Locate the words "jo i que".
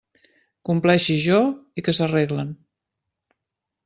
1.25-1.93